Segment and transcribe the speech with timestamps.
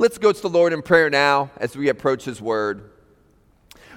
[0.00, 2.88] Let's go to the Lord in prayer now as we approach His Word.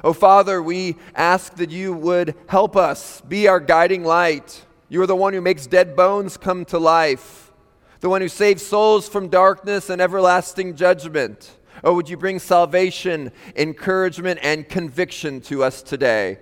[0.03, 4.65] Oh, Father, we ask that you would help us, be our guiding light.
[4.89, 7.51] You are the one who makes dead bones come to life,
[7.99, 11.51] the one who saves souls from darkness and everlasting judgment.
[11.83, 16.39] Oh, would you bring salvation, encouragement, and conviction to us today?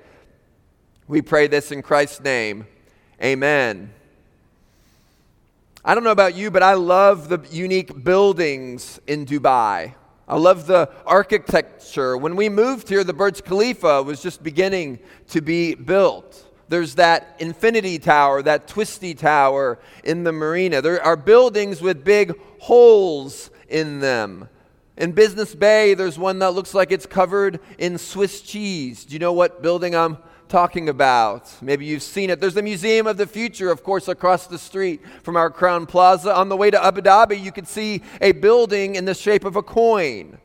[1.10, 2.66] We pray this in Christ's name.
[3.21, 3.94] Amen.
[5.84, 9.96] I don't know about you, but I love the unique buildings in Dubai.
[10.28, 12.18] I love the architecture.
[12.18, 16.46] When we moved here, the Burj Khalifa was just beginning to be built.
[16.68, 20.82] There's that infinity tower, that twisty tower in the marina.
[20.82, 24.50] There are buildings with big holes in them.
[24.97, 29.05] In Business Bay, there's one that looks like it's covered in Swiss cheese.
[29.05, 30.18] Do you know what building I'm
[30.50, 31.50] talking about?
[31.62, 32.39] Maybe you've seen it.
[32.39, 36.36] There's the Museum of the Future, of course, across the street from our Crowne Plaza.
[36.36, 39.56] On the way to Abu Dhabi, you could see a building in the shape of
[39.56, 40.39] a coin.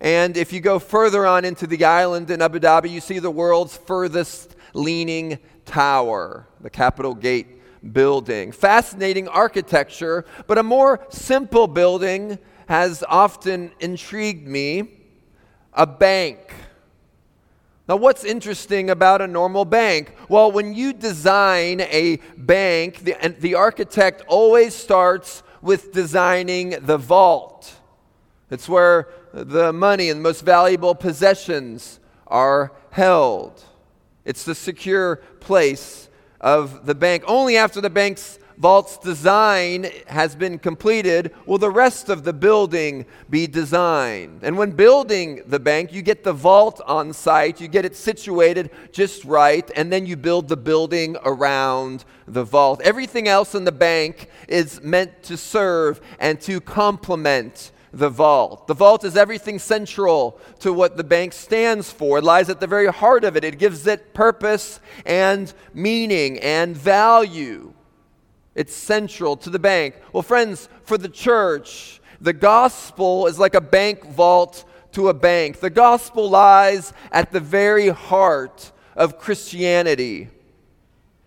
[0.00, 3.30] And if you go further on into the island in Abu Dhabi, you see the
[3.30, 8.50] world's furthest leaning tower, the Capital Gate building.
[8.50, 14.90] Fascinating architecture, but a more simple building has often intrigued me
[15.72, 16.52] a bank.
[17.88, 20.14] Now, what's interesting about a normal bank?
[20.28, 27.74] Well, when you design a bank, the, the architect always starts with designing the vault.
[28.50, 33.64] It's where the money and the most valuable possessions are held.
[34.24, 36.08] It's the secure place
[36.40, 37.24] of the bank.
[37.26, 43.06] Only after the bank's vault's design has been completed, will the rest of the building
[43.28, 44.40] be designed?
[44.42, 48.70] And when building the bank, you get the vault on site, you get it situated
[48.92, 52.80] just right, and then you build the building around the vault.
[52.82, 58.66] Everything else in the bank is meant to serve and to complement the vault.
[58.66, 62.18] The vault is everything central to what the bank stands for.
[62.18, 63.44] It lies at the very heart of it.
[63.44, 67.74] It gives it purpose and meaning and value.
[68.54, 69.94] It's central to the bank.
[70.12, 75.60] Well, friends, for the church, the gospel is like a bank vault to a bank.
[75.60, 80.28] The gospel lies at the very heart of Christianity.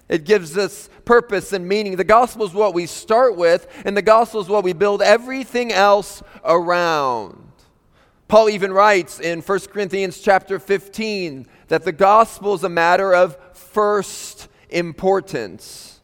[0.08, 1.96] It gives us purpose and meaning.
[1.96, 5.72] The gospel is what we start with, and the gospel is what we build everything
[5.72, 7.42] else around.
[8.28, 13.38] Paul even writes in 1 Corinthians chapter 15 that the gospel is a matter of
[13.54, 15.95] first importance.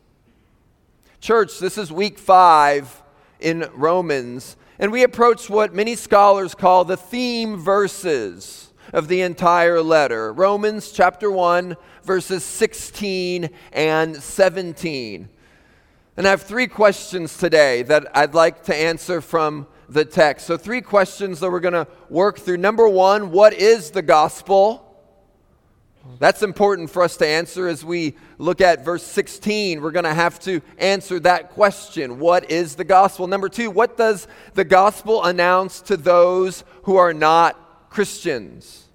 [1.22, 3.04] Church, this is week five
[3.40, 9.84] in Romans, and we approach what many scholars call the theme verses of the entire
[9.84, 15.30] letter Romans chapter 1, verses 16 and 17.
[16.18, 20.48] And I have three questions today that I'd like to answer from the text.
[20.48, 22.58] So, three questions that we're going to work through.
[22.58, 24.91] Number one, what is the gospel?
[26.22, 29.82] That's important for us to answer as we look at verse 16.
[29.82, 33.26] We're going to have to answer that question What is the gospel?
[33.26, 38.88] Number two, what does the gospel announce to those who are not Christians?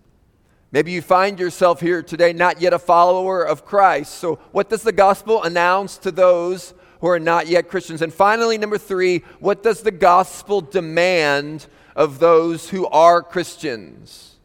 [0.70, 4.14] Maybe you find yourself here today not yet a follower of Christ.
[4.14, 8.02] So, what does the gospel announce to those who are not yet Christians?
[8.02, 11.66] And finally, number three, what does the gospel demand
[11.96, 14.35] of those who are Christians?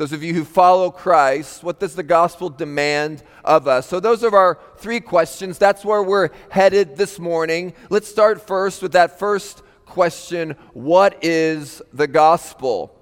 [0.00, 3.86] Those of you who follow Christ, what does the gospel demand of us?
[3.86, 5.58] So, those are our three questions.
[5.58, 7.74] That's where we're headed this morning.
[7.90, 12.98] Let's start first with that first question What is the gospel?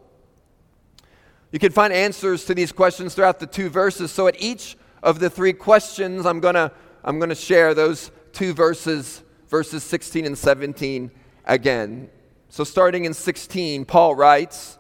[1.53, 4.11] You can find answers to these questions throughout the two verses.
[4.11, 6.73] So, at each of the three questions, I'm going to
[7.05, 11.13] I'm going to share those two verses, verses 16 and 17
[11.45, 12.11] again.
[12.49, 14.78] So, starting in 16, Paul writes,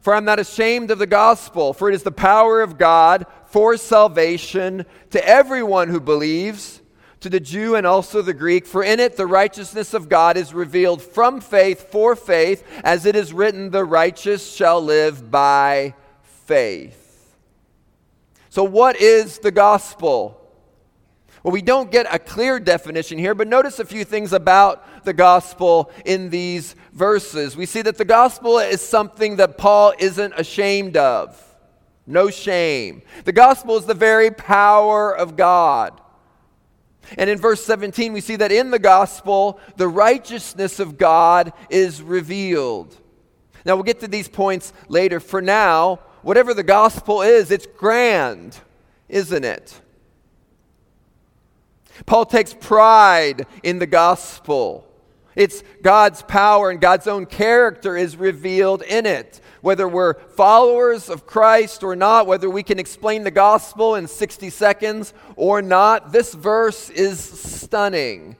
[0.00, 3.76] for I'm not ashamed of the gospel, for it is the power of God for
[3.76, 6.80] salvation to everyone who believes,
[7.20, 8.64] to the Jew and also the Greek.
[8.64, 13.14] For in it the righteousness of God is revealed from faith for faith, as it
[13.14, 17.36] is written, the righteous shall live by faith.
[18.48, 20.36] So, what is the gospel?
[21.42, 25.12] Well, we don't get a clear definition here, but notice a few things about the
[25.12, 27.56] gospel in these verses.
[27.56, 31.42] We see that the gospel is something that Paul isn't ashamed of.
[32.06, 33.02] No shame.
[33.24, 36.00] The gospel is the very power of God.
[37.16, 42.02] And in verse 17, we see that in the gospel, the righteousness of God is
[42.02, 42.96] revealed.
[43.64, 45.20] Now, we'll get to these points later.
[45.20, 48.58] For now, whatever the gospel is, it's grand,
[49.08, 49.80] isn't it?
[52.06, 54.89] Paul takes pride in the gospel.
[55.40, 59.40] It's God's power and God's own character is revealed in it.
[59.62, 64.50] Whether we're followers of Christ or not, whether we can explain the gospel in 60
[64.50, 68.36] seconds or not, this verse is stunning.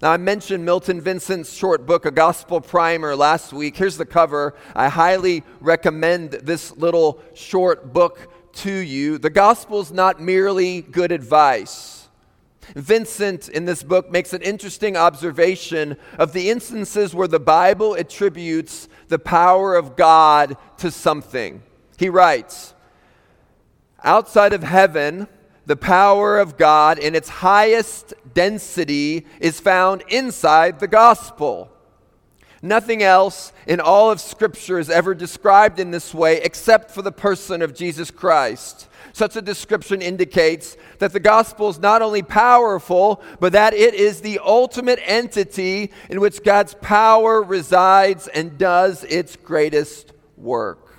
[0.00, 3.76] Now, I mentioned Milton Vincent's short book, A Gospel Primer, last week.
[3.76, 4.54] Here's the cover.
[4.74, 9.18] I highly recommend this little short book to you.
[9.18, 11.99] The gospel is not merely good advice.
[12.74, 18.88] Vincent in this book makes an interesting observation of the instances where the Bible attributes
[19.08, 21.62] the power of God to something.
[21.98, 22.74] He writes
[24.02, 25.26] Outside of heaven,
[25.66, 31.70] the power of God in its highest density is found inside the gospel.
[32.62, 37.12] Nothing else in all of Scripture is ever described in this way except for the
[37.12, 38.88] person of Jesus Christ.
[39.12, 44.20] Such a description indicates that the gospel is not only powerful, but that it is
[44.20, 50.96] the ultimate entity in which God's power resides and does its greatest work.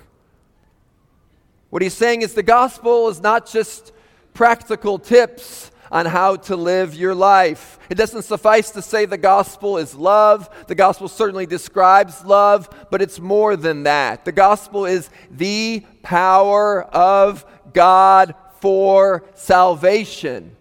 [1.70, 3.92] What he's saying is the gospel is not just
[4.34, 7.78] practical tips on how to live your life.
[7.90, 10.48] It doesn't suffice to say the gospel is love.
[10.66, 14.24] The gospel certainly describes love, but it's more than that.
[14.24, 20.56] The gospel is the power of God for salvation.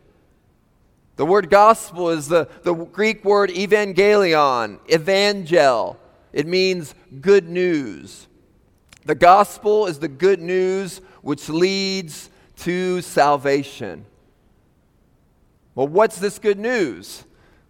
[1.15, 5.99] The word gospel is the, the Greek word evangelion, evangel.
[6.33, 8.27] It means good news.
[9.05, 14.05] The gospel is the good news which leads to salvation.
[15.75, 17.23] Well, what's this good news?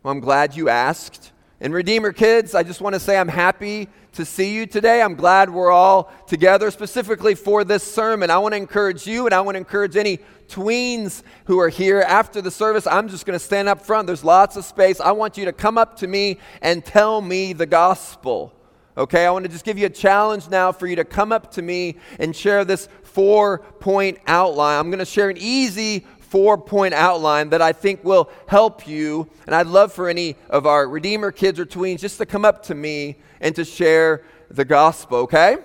[0.03, 1.31] Well, I'm glad you asked.
[1.63, 4.99] And Redeemer kids, I just want to say I'm happy to see you today.
[4.99, 8.31] I'm glad we're all together specifically for this sermon.
[8.31, 12.01] I want to encourage you and I want to encourage any tweens who are here
[12.01, 12.87] after the service.
[12.87, 14.07] I'm just going to stand up front.
[14.07, 14.99] There's lots of space.
[14.99, 18.55] I want you to come up to me and tell me the gospel.
[18.97, 21.51] Okay, I want to just give you a challenge now for you to come up
[21.51, 24.79] to me and share this four point outline.
[24.79, 29.29] I'm going to share an easy four point outline that I think will help you.
[29.45, 32.63] And I'd love for any of our Redeemer kids or tweens just to come up
[32.67, 35.57] to me and to share the gospel, okay?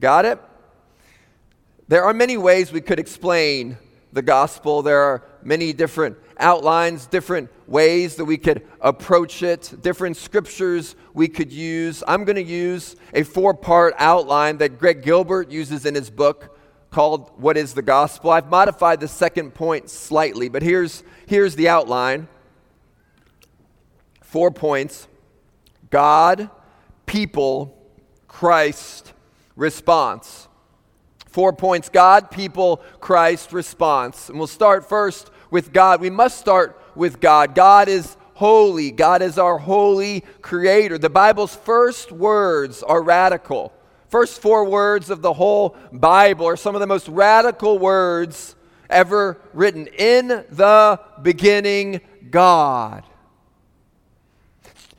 [0.00, 0.40] Got it?
[1.86, 3.76] There are many ways we could explain
[4.10, 4.80] the gospel.
[4.80, 11.28] There are many different outlines, different ways that we could approach it, different scriptures we
[11.28, 12.02] could use.
[12.08, 16.53] I'm going to use a four part outline that Greg Gilbert uses in his book
[16.94, 18.30] called What is the Gospel.
[18.30, 22.28] I've modified the second point slightly, but here's, here's the outline
[24.20, 25.08] four points
[25.90, 26.48] God,
[27.04, 27.76] people,
[28.28, 29.12] Christ,
[29.56, 30.46] response.
[31.26, 34.28] Four points God, people, Christ, response.
[34.28, 36.00] And we'll start first with God.
[36.00, 37.56] We must start with God.
[37.56, 40.96] God is holy, God is our holy creator.
[40.96, 43.72] The Bible's first words are radical
[44.14, 48.54] first four words of the whole Bible are some of the most radical words
[48.88, 49.88] ever written.
[49.88, 52.00] In the beginning,
[52.30, 53.02] God.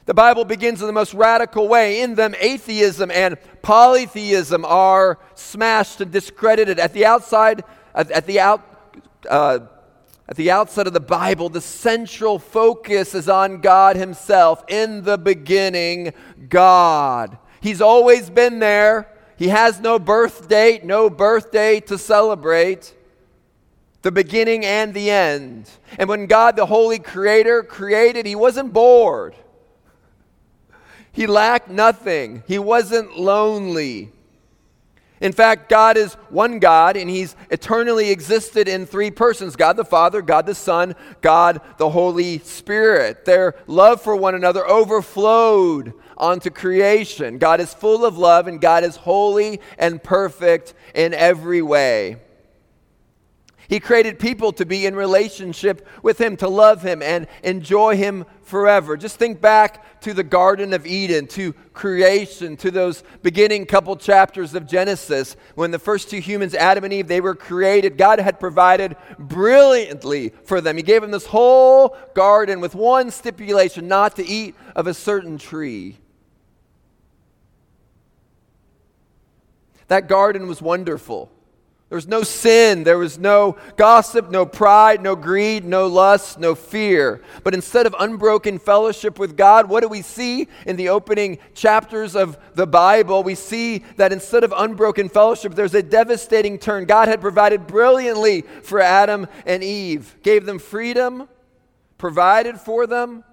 [0.06, 2.02] The Bible begins in the most radical way.
[2.02, 6.78] In them, atheism and polytheism are smashed and discredited.
[6.78, 7.64] At the outside,
[7.94, 8.92] at, at the out,
[9.30, 9.60] uh,
[10.28, 14.66] at the outset of the Bible, the central focus is on God Himself.
[14.68, 16.12] In the beginning,
[16.50, 17.38] God.
[17.66, 19.08] He's always been there.
[19.38, 22.94] He has no birth date, no birthday to celebrate.
[24.04, 25.68] The beginning and the end.
[25.98, 29.34] And when God, the Holy Creator, created, He wasn't bored.
[31.12, 32.44] He lacked nothing.
[32.46, 34.12] He wasn't lonely.
[35.20, 39.84] In fact, God is one God, and He's eternally existed in three persons God the
[39.84, 43.26] Father, God the Son, God the Holy Spirit.
[43.26, 47.38] Their love for one another overflowed onto creation.
[47.38, 52.18] God is full of love, and God is holy and perfect in every way.
[53.68, 58.26] He created people to be in relationship with Him, to love Him and enjoy Him
[58.44, 58.96] forever.
[58.96, 64.54] Just think back to the Garden of Eden, to creation, to those beginning couple chapters
[64.54, 67.98] of Genesis when the first two humans, Adam and Eve, they were created.
[67.98, 70.78] God had provided brilliantly for them.
[70.78, 75.38] He gave them this whole garden with one stipulation not to eat of a certain
[75.38, 75.98] tree.
[79.88, 81.32] That garden was wonderful.
[81.90, 86.56] There was no sin, there was no gossip, no pride, no greed, no lust, no
[86.56, 87.22] fear.
[87.44, 92.16] But instead of unbroken fellowship with God, what do we see in the opening chapters
[92.16, 93.22] of the Bible?
[93.22, 96.86] We see that instead of unbroken fellowship, there's a devastating turn.
[96.86, 101.30] God had provided brilliantly for Adam and Eve, gave them freedom,
[102.00, 103.24] provided for them,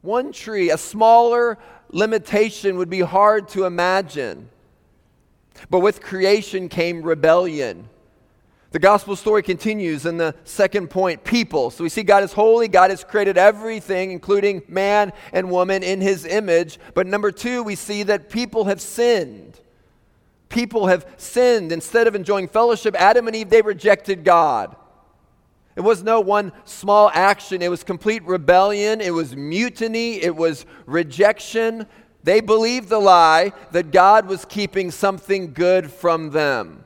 [0.00, 1.58] One tree, a smaller
[1.90, 4.48] limitation would be hard to imagine.
[5.70, 7.88] But with creation came rebellion.
[8.72, 11.70] The gospel story continues in the second point people.
[11.70, 16.00] So we see God is holy, God has created everything, including man and woman, in
[16.00, 16.78] his image.
[16.94, 19.60] But number two, we see that people have sinned.
[20.48, 21.70] People have sinned.
[21.70, 24.74] Instead of enjoying fellowship, Adam and Eve, they rejected God.
[25.76, 27.62] It was no one small action.
[27.62, 29.00] It was complete rebellion.
[29.00, 30.22] It was mutiny.
[30.22, 31.86] It was rejection.
[32.24, 36.84] They believed the lie that God was keeping something good from them.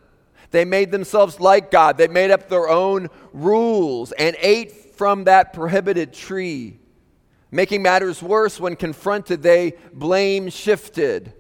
[0.51, 1.99] They made themselves like God.
[1.99, 6.79] They made up their own rules and ate from that prohibited tree.
[7.51, 11.33] Making matters worse, when confronted, they blame shifted.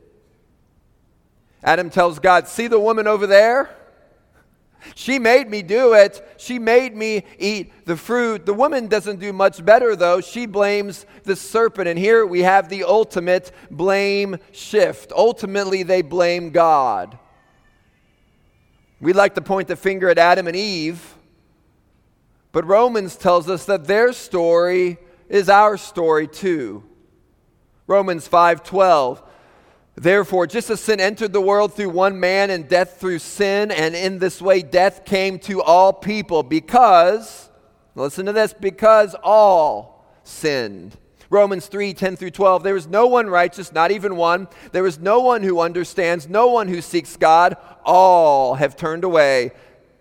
[1.62, 3.75] Adam tells God, See the woman over there?
[4.95, 6.26] She made me do it.
[6.37, 8.47] She made me eat the fruit.
[8.47, 10.21] The woman doesn't do much better, though.
[10.21, 11.88] She blames the serpent.
[11.88, 15.12] And here we have the ultimate blame shift.
[15.12, 17.18] Ultimately, they blame God.
[19.00, 21.16] We like to point the finger at Adam and Eve,
[22.52, 24.97] but Romans tells us that their story
[25.28, 26.83] is our story too.
[27.87, 29.23] Romans 5:12
[29.96, 33.96] Therefore, just as sin entered the world through one man and death through sin, and
[33.96, 37.48] in this way death came to all people because,
[37.94, 40.98] listen to this, because all sinned.
[41.30, 42.62] Romans 3 10 through 12.
[42.62, 44.48] There is no one righteous, not even one.
[44.72, 47.56] There is no one who understands, no one who seeks God.
[47.84, 49.52] All have turned away.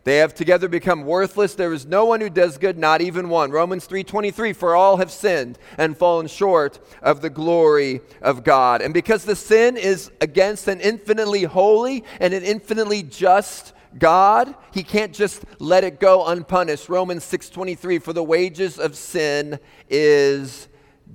[0.05, 1.55] They have together become worthless.
[1.55, 3.49] There is no one who does good, not even one.
[3.49, 8.83] Romans 3:23 for all have sinned and fallen short of the glory of God.
[8.83, 14.83] And because the sin is against an infinitely holy and an infinitely just God, he
[14.83, 16.87] can't just let it go unpunished.
[16.87, 19.57] Romans 6:23 for the wages of sin
[19.89, 20.67] is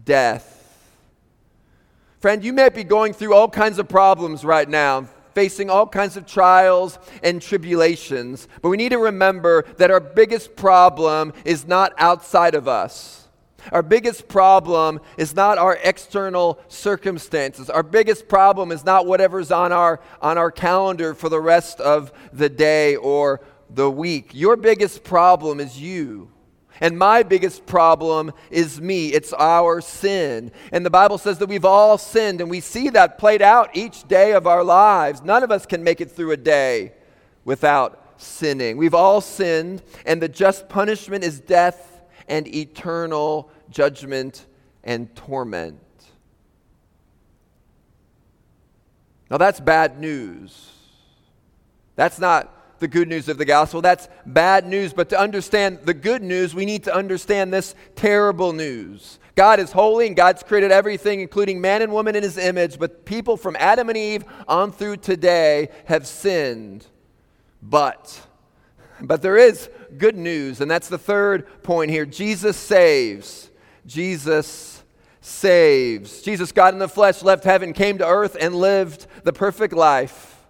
[0.05, 0.57] death.
[2.19, 5.07] Friend, you may be going through all kinds of problems right now
[5.41, 8.47] facing all kinds of trials and tribulations.
[8.61, 13.27] But we need to remember that our biggest problem is not outside of us.
[13.73, 17.71] Our biggest problem is not our external circumstances.
[17.71, 22.13] Our biggest problem is not whatever's on our, on our calendar for the rest of
[22.35, 24.33] the day or the week.
[24.35, 26.31] Your biggest problem is you.
[26.81, 29.09] And my biggest problem is me.
[29.09, 30.51] It's our sin.
[30.73, 34.09] And the Bible says that we've all sinned, and we see that played out each
[34.09, 35.23] day of our lives.
[35.23, 36.93] None of us can make it through a day
[37.45, 38.79] without sinning.
[38.79, 44.47] We've all sinned, and the just punishment is death and eternal judgment
[44.83, 45.79] and torment.
[49.31, 50.73] Now, that's bad news.
[51.95, 53.81] That's not the good news of the gospel.
[53.81, 54.93] That's bad news.
[54.93, 59.19] But to understand the good news, we need to understand this terrible news.
[59.37, 62.79] God is holy and God's created everything, including man and woman in his image.
[62.79, 66.87] But people from Adam and Eve on through today have sinned.
[67.63, 68.21] But,
[69.01, 72.07] but there is good news, and that's the third point here.
[72.07, 73.51] Jesus saves.
[73.87, 74.83] Jesus
[75.21, 76.23] saves.
[76.23, 80.45] Jesus, God in the flesh, left heaven, came to earth, and lived the perfect life.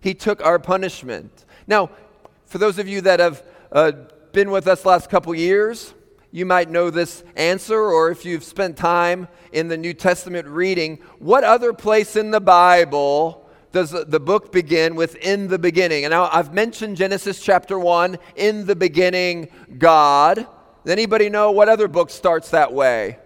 [0.00, 1.44] He took our punishment.
[1.66, 1.90] Now,
[2.44, 3.42] for those of you that have
[3.72, 3.92] uh,
[4.32, 5.94] been with us last couple years,
[6.30, 10.98] you might know this answer, or if you've spent time in the New Testament reading,
[11.18, 16.04] what other place in the Bible does the book begin with in the beginning?
[16.04, 20.36] And now I've mentioned Genesis chapter 1, in the beginning, God.
[20.36, 23.18] Does anybody know what other book starts that way?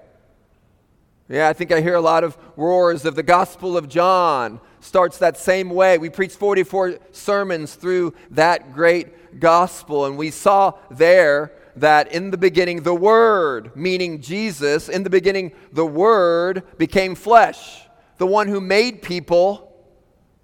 [1.29, 5.19] Yeah, I think I hear a lot of roars of the Gospel of John starts
[5.19, 5.99] that same way.
[5.99, 12.37] We preached 44 sermons through that great gospel, and we saw there that in the
[12.37, 17.83] beginning, the Word, meaning Jesus, in the beginning, the Word became flesh.
[18.19, 19.73] The one who made people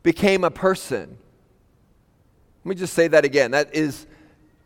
[0.02, 1.18] became a person.
[2.64, 3.50] Let me just say that again.
[3.50, 4.06] That is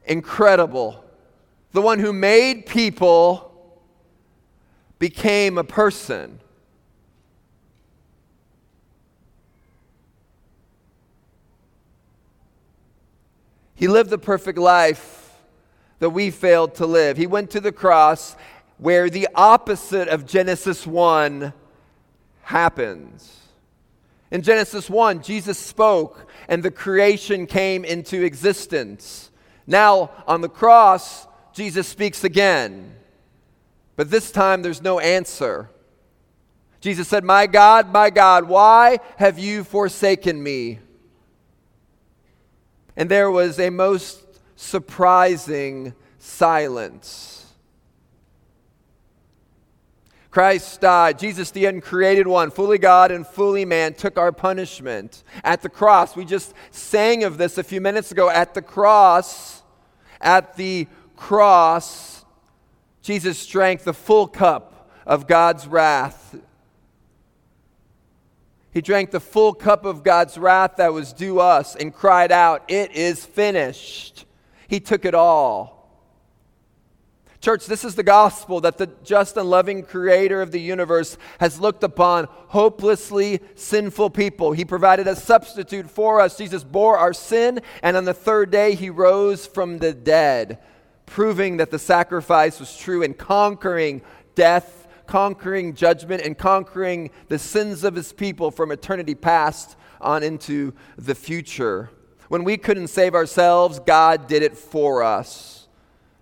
[0.05, 1.05] incredible.
[1.73, 3.51] The one who made people
[4.99, 6.41] became a person.
[13.81, 15.33] He lived the perfect life
[16.01, 17.17] that we failed to live.
[17.17, 18.37] He went to the cross
[18.77, 21.55] where the opposite of Genesis 1
[22.43, 23.39] happens.
[24.31, 29.31] In Genesis 1, Jesus spoke and the creation came into existence.
[29.67, 32.95] Now, on the cross, Jesus speaks again.
[33.97, 35.71] But this time, there's no answer.
[36.83, 40.81] Jesus said, My God, my God, why have you forsaken me?
[42.97, 44.25] And there was a most
[44.57, 47.47] surprising silence.
[50.31, 51.19] Christ died.
[51.19, 56.15] Jesus, the uncreated one, fully God and fully man, took our punishment at the cross.
[56.15, 58.31] We just sang of this a few minutes ago.
[58.31, 59.63] At the cross,
[60.21, 62.25] at the cross,
[63.03, 66.37] Jesus drank the full cup of God's wrath.
[68.73, 72.65] He drank the full cup of God's wrath that was due us and cried out,
[72.69, 74.27] It is finished.
[74.69, 75.81] He took it all.
[77.41, 81.59] Church, this is the gospel that the just and loving creator of the universe has
[81.59, 84.53] looked upon hopelessly sinful people.
[84.53, 86.37] He provided a substitute for us.
[86.37, 90.59] Jesus bore our sin, and on the third day, he rose from the dead,
[91.07, 94.03] proving that the sacrifice was true and conquering
[94.35, 94.80] death,
[95.11, 101.17] conquering judgment, and conquering the sins of his people from eternity past on into the
[101.17, 101.91] future.
[102.29, 105.67] When we couldn't save ourselves, God did it for us.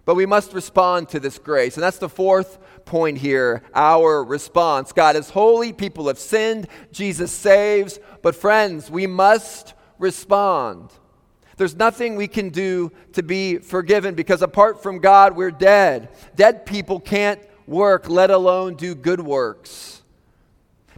[0.07, 1.77] But we must respond to this grace.
[1.77, 4.91] And that's the fourth point here our response.
[4.93, 8.01] God is holy, people have sinned, Jesus saves.
[8.23, 10.89] But friends, we must respond.
[11.59, 16.09] There's nothing we can do to be forgiven because apart from God, we're dead.
[16.37, 20.03] Dead people can't work, let alone do good works.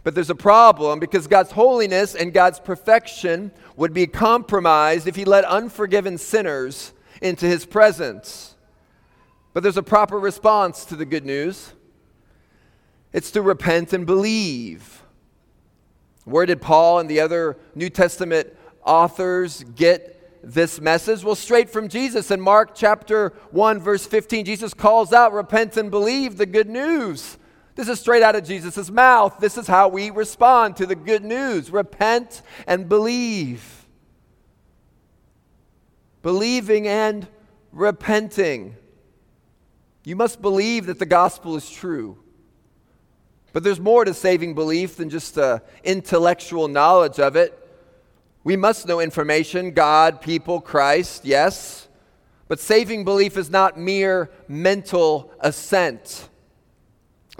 [0.03, 5.25] But there's a problem because God's holiness and God's perfection would be compromised if He
[5.25, 8.55] let unforgiven sinners into His presence.
[9.53, 11.73] But there's a proper response to the good news
[13.13, 15.03] it's to repent and believe.
[16.23, 20.10] Where did Paul and the other New Testament authors get
[20.43, 21.23] this message?
[21.23, 22.31] Well, straight from Jesus.
[22.31, 27.37] In Mark chapter 1, verse 15, Jesus calls out, Repent and believe the good news.
[27.75, 29.37] This is straight out of Jesus' mouth.
[29.39, 33.85] This is how we respond to the good news repent and believe.
[36.21, 37.27] Believing and
[37.71, 38.75] repenting.
[40.03, 42.17] You must believe that the gospel is true.
[43.53, 47.57] But there's more to saving belief than just the intellectual knowledge of it.
[48.43, 51.87] We must know information God, people, Christ, yes.
[52.47, 56.29] But saving belief is not mere mental assent.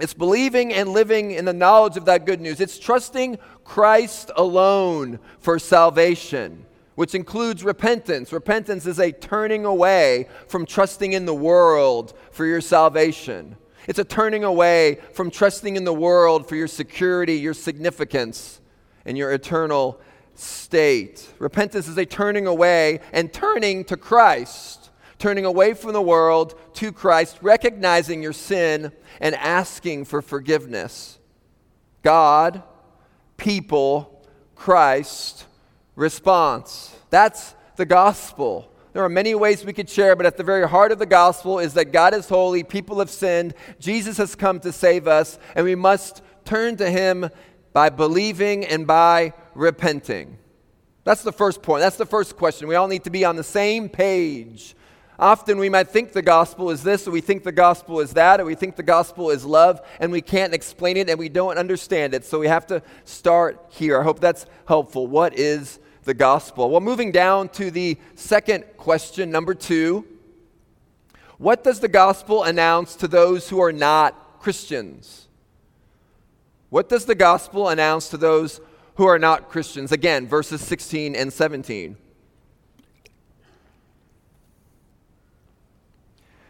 [0.00, 2.60] It's believing and living in the knowledge of that good news.
[2.60, 8.32] It's trusting Christ alone for salvation which includes repentance.
[8.32, 13.56] Repentance is a turning away from trusting in the world for your salvation.
[13.88, 18.60] It's a turning away from trusting in the world for your security, your significance,
[19.04, 20.00] and your eternal
[20.34, 21.32] state.
[21.38, 26.92] Repentance is a turning away and turning to Christ, turning away from the world to
[26.92, 31.18] Christ, recognizing your sin and asking for forgiveness.
[32.02, 32.62] God,
[33.36, 35.46] people, Christ,
[35.94, 36.96] response.
[37.10, 38.72] That's the gospel.
[38.92, 41.58] There are many ways we could share, but at the very heart of the gospel
[41.58, 45.64] is that God is holy, people have sinned, Jesus has come to save us, and
[45.64, 47.30] we must turn to him
[47.72, 50.38] by believing and by repenting.
[51.04, 51.80] That's the first point.
[51.80, 52.68] That's the first question.
[52.68, 54.76] We all need to be on the same page.
[55.18, 58.40] Often we might think the gospel is this, or we think the gospel is that,
[58.40, 61.58] or we think the gospel is love, and we can't explain it and we don't
[61.58, 62.24] understand it.
[62.24, 64.00] So we have to start here.
[64.00, 65.06] I hope that's helpful.
[65.06, 66.70] What is the gospel.
[66.70, 70.06] Well, moving down to the second question, number two
[71.38, 75.28] What does the gospel announce to those who are not Christians?
[76.72, 78.58] What does the gospel announce to those
[78.94, 79.92] who are not Christians?
[79.92, 81.98] Again, verses 16 and 17.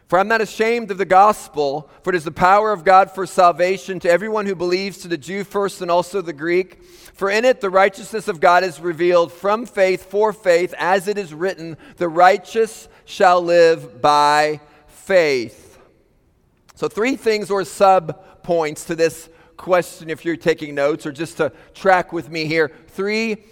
[0.07, 3.27] For I'm not ashamed of the gospel, for it is the power of God for
[3.27, 6.85] salvation to everyone who believes, to the Jew first and also the Greek.
[6.85, 11.19] For in it the righteousness of God is revealed from faith for faith, as it
[11.19, 15.81] is written, the righteous shall live by faith.
[16.77, 19.29] So, three things or sub points to this
[19.63, 22.71] question if you're taking notes or just to track with me here.
[22.89, 23.45] Three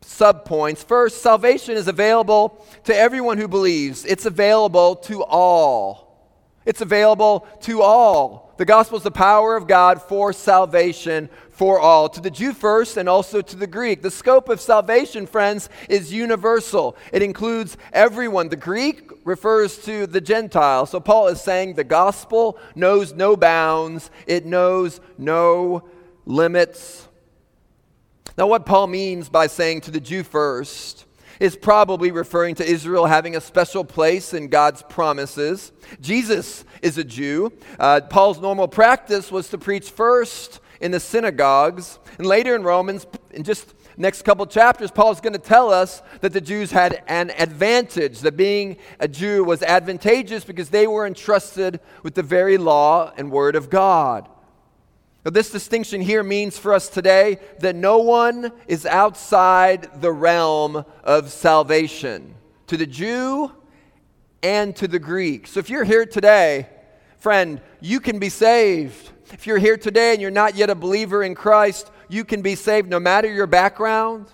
[0.00, 0.82] sub points.
[0.82, 6.07] First, salvation is available to everyone who believes, it's available to all.
[6.68, 8.52] It's available to all.
[8.58, 12.98] The gospel is the power of God for salvation for all, to the Jew first
[12.98, 14.02] and also to the Greek.
[14.02, 16.94] The scope of salvation, friends, is universal.
[17.10, 18.50] It includes everyone.
[18.50, 20.84] The Greek refers to the Gentile.
[20.84, 25.88] So Paul is saying the gospel knows no bounds, it knows no
[26.26, 27.08] limits.
[28.36, 31.06] Now, what Paul means by saying to the Jew first
[31.40, 35.72] is probably referring to Israel having a special place in God's promises.
[36.00, 37.52] Jesus is a Jew.
[37.78, 43.06] Uh, Paul's normal practice was to preach first in the synagogues, and later in Romans,
[43.30, 47.30] in just next couple chapters, Paul's going to tell us that the Jews had an
[47.30, 53.12] advantage, that being a Jew was advantageous because they were entrusted with the very law
[53.16, 54.28] and word of God.
[55.28, 60.86] But this distinction here means for us today that no one is outside the realm
[61.04, 62.34] of salvation
[62.68, 63.52] to the Jew
[64.42, 65.46] and to the Greek.
[65.46, 66.70] So if you're here today,
[67.18, 69.10] friend, you can be saved.
[69.30, 72.54] If you're here today and you're not yet a believer in Christ, you can be
[72.54, 74.28] saved no matter your background,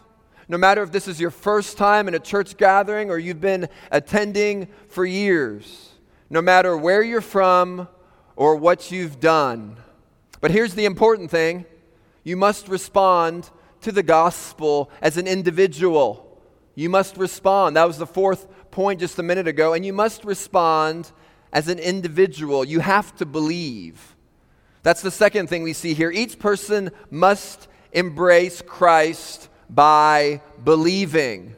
[0.46, 3.68] no matter if this is your first time in a church gathering or you've been
[3.90, 5.90] attending for years,
[6.30, 7.88] no matter where you're from
[8.36, 9.76] or what you've done.
[10.44, 11.64] But here's the important thing
[12.22, 13.48] you must respond
[13.80, 16.38] to the gospel as an individual.
[16.74, 17.76] You must respond.
[17.76, 19.72] That was the fourth point just a minute ago.
[19.72, 21.10] And you must respond
[21.50, 22.62] as an individual.
[22.62, 24.16] You have to believe.
[24.82, 26.10] That's the second thing we see here.
[26.10, 31.56] Each person must embrace Christ by believing.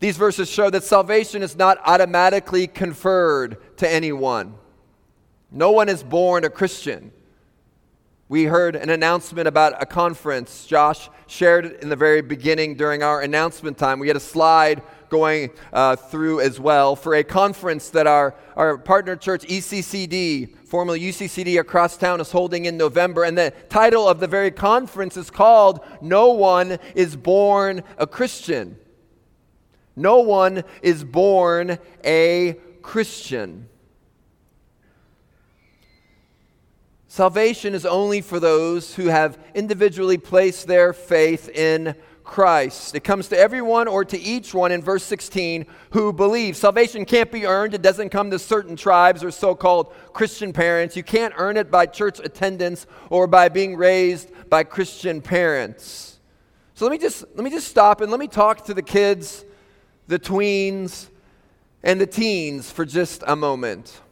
[0.00, 4.58] These verses show that salvation is not automatically conferred to anyone.
[5.50, 7.12] No one is born a Christian.
[8.28, 10.66] We heard an announcement about a conference.
[10.66, 14.00] Josh shared it in the very beginning during our announcement time.
[14.00, 18.78] We had a slide going uh, through as well for a conference that our, our
[18.78, 23.22] partner church, ECCD, formerly UCCD across town, is holding in November.
[23.22, 28.76] And the title of the very conference is called No One is Born a Christian.
[29.94, 33.68] No one is born a Christian.
[37.16, 42.94] Salvation is only for those who have individually placed their faith in Christ.
[42.94, 46.58] It comes to everyone or to each one in verse 16 who believes.
[46.58, 47.72] Salvation can't be earned.
[47.72, 50.94] It doesn't come to certain tribes or so called Christian parents.
[50.94, 56.18] You can't earn it by church attendance or by being raised by Christian parents.
[56.74, 59.46] So let me just let me just stop and let me talk to the kids,
[60.06, 61.08] the tweens,
[61.82, 64.02] and the teens for just a moment.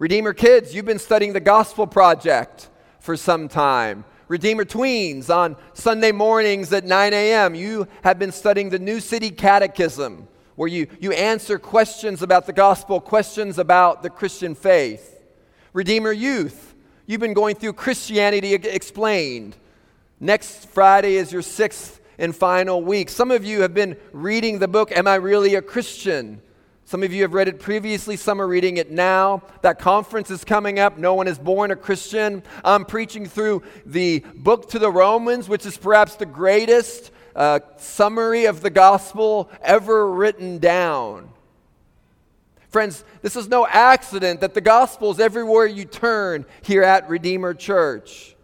[0.00, 2.68] Redeemer Kids, you've been studying the Gospel Project
[3.00, 4.04] for some time.
[4.28, 9.32] Redeemer Tweens, on Sunday mornings at 9 a.m., you have been studying the New City
[9.32, 15.20] Catechism, where you, you answer questions about the gospel, questions about the Christian faith.
[15.72, 19.56] Redeemer Youth, you've been going through Christianity Explained.
[20.20, 23.08] Next Friday is your sixth and final week.
[23.08, 26.40] Some of you have been reading the book, Am I Really a Christian?
[26.88, 29.42] Some of you have read it previously, some are reading it now.
[29.60, 30.96] That conference is coming up.
[30.96, 32.42] No one is born a Christian.
[32.64, 38.46] I'm preaching through the book to the Romans, which is perhaps the greatest uh, summary
[38.46, 41.28] of the gospel ever written down.
[42.70, 47.52] Friends, this is no accident that the gospel is everywhere you turn here at Redeemer
[47.52, 48.34] Church.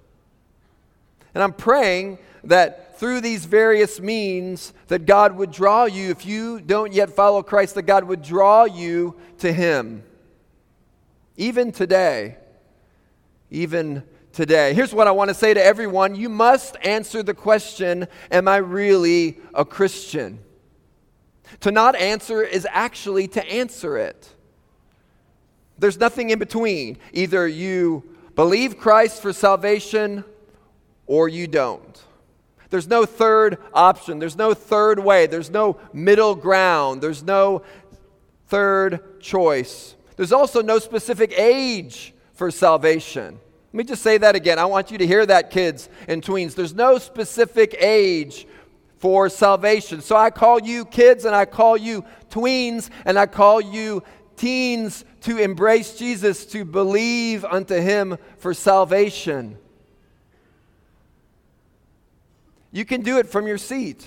[1.35, 6.61] And I'm praying that through these various means that God would draw you, if you
[6.61, 10.03] don't yet follow Christ, that God would draw you to Him.
[11.37, 12.37] Even today.
[13.51, 14.75] Even today.
[14.75, 18.57] Here's what I want to say to everyone you must answer the question Am I
[18.57, 20.41] really a Christian?
[21.61, 24.35] To not answer is actually to answer it.
[25.79, 26.99] There's nothing in between.
[27.13, 28.03] Either you
[28.35, 30.25] believe Christ for salvation
[31.07, 32.03] or you don't.
[32.75, 34.19] There's no third option.
[34.19, 35.29] There's no third way.
[35.29, 37.01] There's no middle ground.
[37.01, 37.63] There's no
[38.49, 39.95] third choice.
[40.17, 43.39] There's also no specific age for salvation.
[43.73, 44.59] Let me just say that again.
[44.59, 46.57] I want you to hear that, kids and tweens.
[46.57, 48.45] There's no specific age
[48.99, 50.01] for salvation.
[50.01, 54.03] So I call you kids and I call you tweens and I call you
[54.35, 59.59] teens to embrace Jesus, to believe unto him for salvation.
[62.75, 64.05] You can do it from your seat.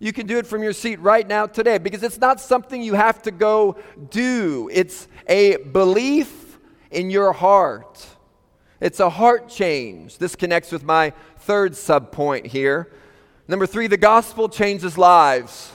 [0.00, 2.94] You can do it from your seat right now today because it's not something you
[2.94, 3.76] have to go
[4.10, 4.68] do.
[4.72, 6.58] It's a belief
[6.90, 8.04] in your heart.
[8.80, 10.18] It's a heart change.
[10.18, 12.90] This connects with my third subpoint here.
[13.46, 15.70] Number three, the gospel changes lives.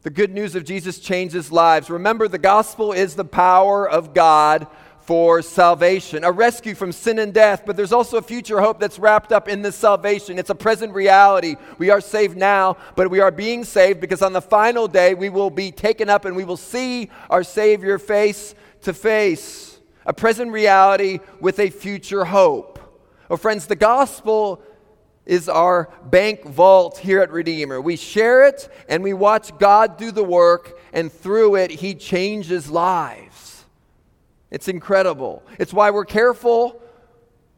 [0.00, 1.90] The good news of Jesus changes lives.
[1.90, 4.66] Remember, the gospel is the power of God
[5.08, 8.98] for salvation, a rescue from sin and death, but there's also a future hope that's
[8.98, 10.38] wrapped up in this salvation.
[10.38, 11.56] It's a present reality.
[11.78, 15.30] We are saved now, but we are being saved because on the final day we
[15.30, 19.78] will be taken up and we will see our Savior face to face.
[20.04, 22.78] A present reality with a future hope.
[23.30, 24.60] Oh, friends, the gospel
[25.24, 27.80] is our bank vault here at Redeemer.
[27.80, 32.68] We share it and we watch God do the work, and through it, He changes
[32.70, 33.27] lives.
[34.50, 35.42] It's incredible.
[35.58, 36.80] It's why we're careful.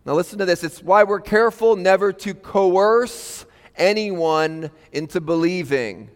[0.04, 0.64] Now, listen to this.
[0.64, 3.44] It's why we're careful never to coerce
[3.76, 6.10] anyone into believing.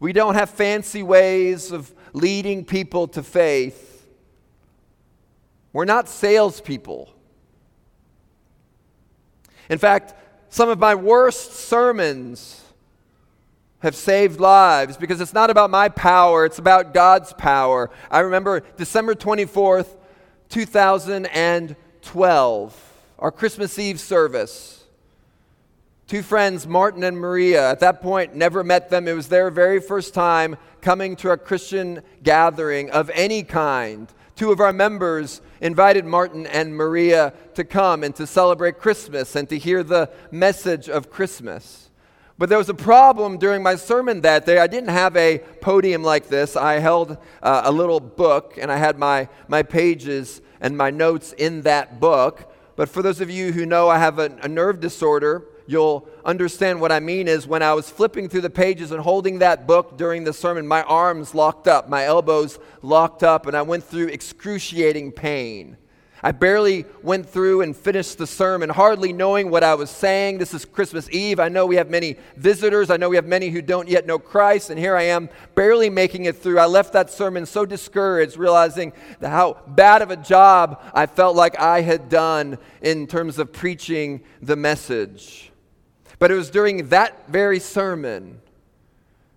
[0.00, 4.06] We don't have fancy ways of leading people to faith.
[5.72, 7.12] We're not salespeople.
[9.68, 10.14] In fact,
[10.48, 12.62] some of my worst sermons
[13.80, 17.90] have saved lives because it's not about my power, it's about God's power.
[18.10, 19.96] I remember December 24th,
[20.48, 24.84] 2012, our Christmas Eve service.
[26.06, 29.08] Two friends, Martin and Maria, at that point, never met them.
[29.08, 34.06] It was their very first time coming to a Christian gathering of any kind.
[34.36, 39.48] Two of our members invited Martin and Maria to come and to celebrate Christmas and
[39.48, 41.85] to hear the message of Christmas.
[42.38, 44.58] But there was a problem during my sermon that day.
[44.58, 46.54] I didn't have a podium like this.
[46.54, 51.32] I held uh, a little book and I had my, my pages and my notes
[51.32, 52.52] in that book.
[52.76, 56.78] But for those of you who know I have a, a nerve disorder, you'll understand
[56.78, 59.96] what I mean is when I was flipping through the pages and holding that book
[59.96, 64.08] during the sermon, my arms locked up, my elbows locked up, and I went through
[64.08, 65.78] excruciating pain.
[66.26, 70.38] I barely went through and finished the sermon, hardly knowing what I was saying.
[70.38, 71.38] This is Christmas Eve.
[71.38, 72.90] I know we have many visitors.
[72.90, 75.88] I know we have many who don't yet know Christ, and here I am barely
[75.88, 76.58] making it through.
[76.58, 81.60] I left that sermon so discouraged, realizing how bad of a job I felt like
[81.60, 85.52] I had done in terms of preaching the message.
[86.18, 88.40] But it was during that very sermon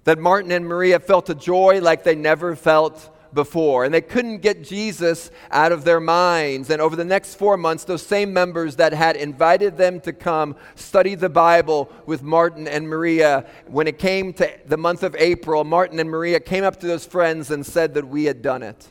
[0.06, 3.86] that Martin and Maria felt a joy like they never felt before.
[3.86, 6.70] And they couldn't get Jesus out of their minds.
[6.70, 10.56] And over the next four months, those same members that had invited them to come
[10.76, 15.64] study the Bible with Martin and Maria, when it came to the month of April,
[15.64, 18.88] Martin and Maria came up to those friends and said that we had done it.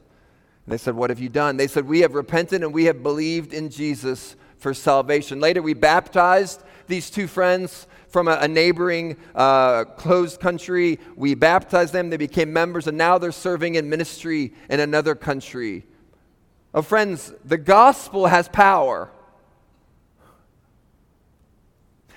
[0.66, 1.56] And they said, What have you done?
[1.56, 5.40] They said, We have repented and we have believed in Jesus for salvation.
[5.40, 10.98] Later, we baptized these two friends from a, a neighboring uh, closed country.
[11.16, 15.86] We baptized them, they became members, and now they're serving in ministry in another country.
[16.74, 19.10] Oh, friends, the gospel has power.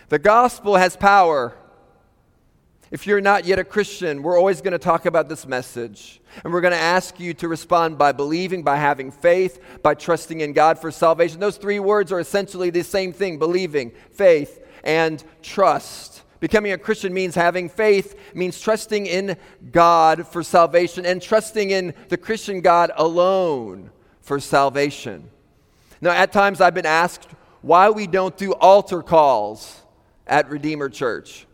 [0.10, 1.56] The gospel has power.
[2.92, 6.20] If you're not yet a Christian, we're always going to talk about this message.
[6.44, 10.42] And we're going to ask you to respond by believing, by having faith, by trusting
[10.42, 11.40] in God for salvation.
[11.40, 16.24] Those three words are essentially the same thing believing, faith, and trust.
[16.40, 19.38] Becoming a Christian means having faith, means trusting in
[19.72, 23.92] God for salvation, and trusting in the Christian God alone
[24.22, 25.30] for salvation.
[26.02, 27.28] Now, at times I've been asked
[27.62, 29.82] why we don't do altar calls
[30.26, 31.46] at Redeemer Church.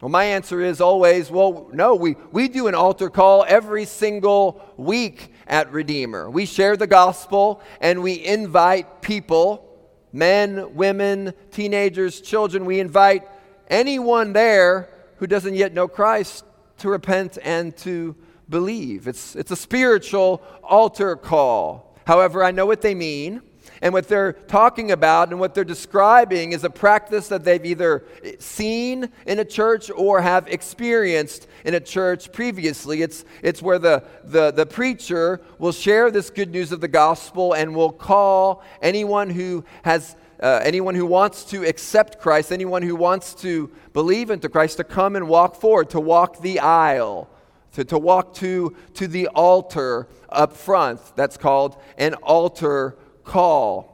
[0.00, 4.60] Well, my answer is always, well, no, we, we do an altar call every single
[4.76, 6.28] week at Redeemer.
[6.28, 9.71] We share the gospel and we invite people,
[10.12, 13.28] men, women, teenagers, children, we invite
[13.68, 16.44] anyone there who doesn't yet know Christ
[16.78, 18.14] to repent and to
[18.48, 19.08] believe.
[19.08, 21.96] It's, it's a spiritual altar call.
[22.06, 23.42] However, I know what they mean.
[23.80, 28.04] And what they're talking about and what they're describing is a practice that they've either
[28.38, 33.02] seen in a church or have experienced in a church previously.
[33.02, 37.52] It's, it's where the, the, the preacher will share this good news of the gospel
[37.52, 42.96] and will call anyone who has uh, anyone who wants to accept Christ, anyone who
[42.96, 47.30] wants to believe into Christ, to come and walk forward, to walk the aisle,
[47.74, 51.00] to, to walk to, to the altar up front.
[51.14, 53.92] That's called an altar call.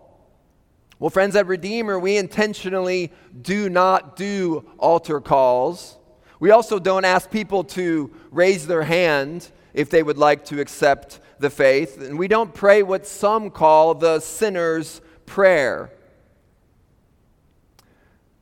[0.98, 5.96] Well, friends, at Redeemer, we intentionally do not do altar calls.
[6.40, 11.20] We also don't ask people to raise their hand if they would like to accept
[11.38, 12.00] the faith.
[12.00, 15.92] And we don't pray what some call the sinner's prayer.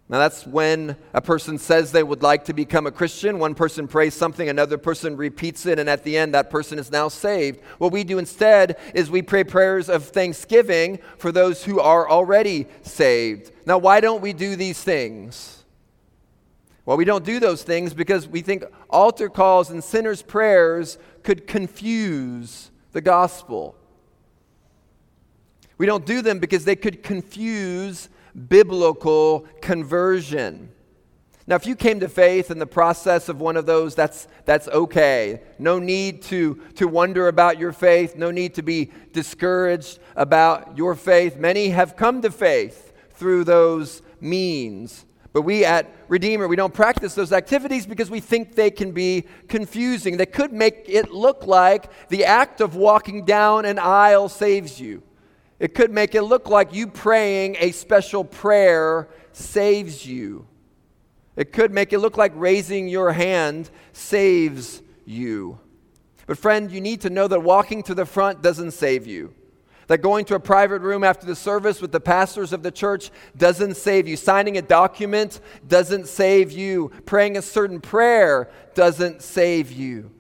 [0.09, 3.41] Now, that's when a person says they would like to become a Christian.
[3.41, 6.93] One person prays something, another person repeats it, and at the end, that person is
[6.93, 7.61] now saved.
[7.79, 12.69] What we do instead is we pray prayers of thanksgiving for those who are already
[12.83, 13.51] saved.
[13.67, 15.65] Now, why don't we do these things?
[16.85, 21.49] Well, we don't do those things because we think altar calls and sinners' prayers could
[21.49, 23.75] confuse the gospel.
[25.79, 30.71] We don't do them because they could confuse biblical conversion.
[31.49, 34.67] Now, if you came to faith in the process of one of those, that's, that's
[34.67, 35.43] okay.
[35.61, 40.97] No need to, to wonder about your faith, no need to be discouraged about your
[40.97, 41.37] faith.
[41.37, 45.05] Many have come to faith through those means.
[45.33, 49.27] But we at Redeemer, we don't practice those activities because we think they can be
[49.49, 50.17] confusing.
[50.17, 55.03] They could make it look like the act of walking down an aisle saves you.
[55.59, 60.47] It could make it look like you praying a special prayer saves you.
[61.37, 65.59] It could make it look like raising your hand saves you.
[66.27, 69.35] But, friend, you need to know that walking to the front doesn't save you.
[69.87, 73.11] That going to a private room after the service with the pastors of the church
[73.37, 74.17] doesn't save you.
[74.17, 76.91] Signing a document doesn't save you.
[77.05, 80.11] Praying a certain prayer doesn't save you.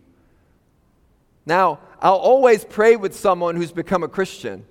[1.45, 4.65] Now, I'll always pray with someone who's become a Christian.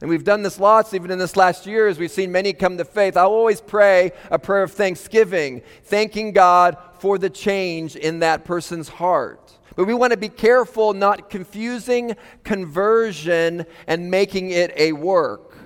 [0.00, 2.78] And we've done this lots, even in this last year, as we've seen many come
[2.78, 3.16] to faith.
[3.16, 8.88] I'll always pray a prayer of thanksgiving, thanking God for the change in that person's
[8.88, 9.58] heart.
[9.76, 15.56] But we want to be careful not confusing conversion and making it a work.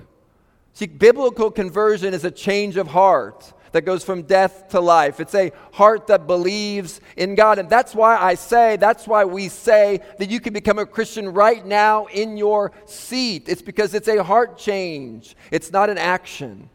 [0.73, 5.19] See, biblical conversion is a change of heart that goes from death to life.
[5.19, 7.59] It's a heart that believes in God.
[7.59, 11.27] And that's why I say, that's why we say that you can become a Christian
[11.33, 13.49] right now in your seat.
[13.49, 16.69] It's because it's a heart change, it's not an action.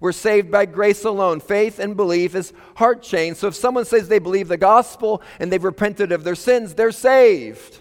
[0.00, 1.40] We're saved by grace alone.
[1.40, 3.36] Faith and belief is heart change.
[3.36, 6.90] So if someone says they believe the gospel and they've repented of their sins, they're
[6.90, 7.80] saved.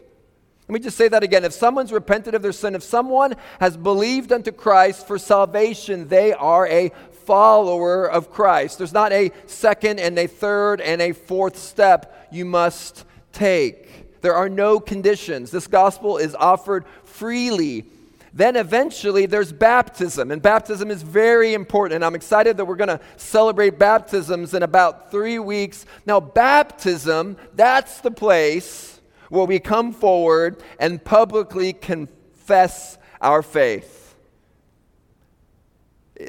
[0.68, 1.46] Let me just say that again.
[1.46, 6.34] If someone's repented of their sin, if someone has believed unto Christ for salvation, they
[6.34, 6.92] are a
[7.26, 8.78] follower of Christ.
[8.78, 14.22] There's not a second and a third and a fourth step you must take.
[14.22, 15.52] There are no conditions.
[15.52, 17.86] This gospel is offered freely.
[18.34, 21.96] Then eventually there's baptism, and baptism is very important.
[21.96, 25.86] And I'm excited that we're going to celebrate baptisms in about three weeks.
[26.06, 34.05] Now, baptism, that's the place where we come forward and publicly confess our faith.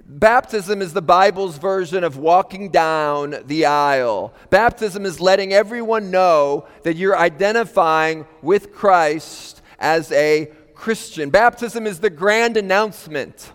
[0.04, 4.34] Baptism is the Bible's version of walking down the aisle.
[4.50, 11.30] Baptism is letting everyone know that you're identifying with Christ as a Christian.
[11.30, 13.52] Baptism is the grand announcement.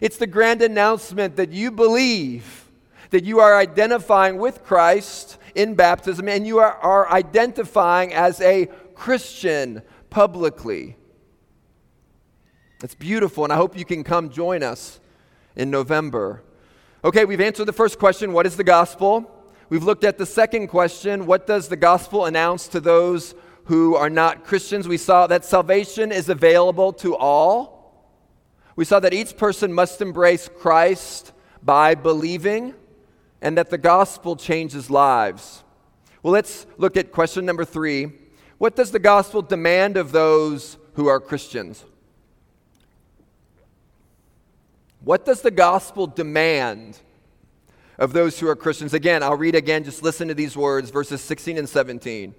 [0.00, 2.64] It's the grand announcement that you believe
[3.10, 8.66] that you are identifying with Christ in baptism and you are, are identifying as a
[8.94, 10.96] Christian publicly.
[12.82, 15.00] It's beautiful, and I hope you can come join us
[15.58, 16.42] in November.
[17.04, 19.30] Okay, we've answered the first question what is the gospel?
[19.68, 24.08] We've looked at the second question what does the gospel announce to those who are
[24.08, 24.88] not Christians?
[24.88, 27.76] We saw that salvation is available to all.
[28.76, 32.74] We saw that each person must embrace Christ by believing,
[33.42, 35.64] and that the gospel changes lives.
[36.22, 38.12] Well, let's look at question number three.
[38.58, 41.84] What does the gospel demand of those who are Christians?
[45.02, 46.98] What does the gospel demand
[47.98, 48.94] of those who are Christians?
[48.94, 52.34] Again, I'll read again, just listen to these words, verses 16 and 17.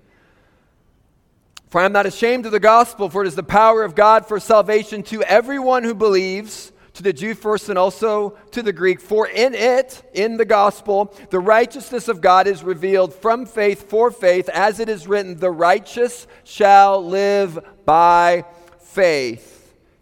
[1.70, 4.28] For I am not ashamed of the gospel, for it is the power of God
[4.28, 9.00] for salvation to everyone who believes, to the Jew first and also to the Greek.
[9.00, 14.12] For in it, in the gospel, the righteousness of God is revealed from faith for
[14.12, 18.44] faith, as it is written, the righteous shall live by
[18.80, 19.59] faith.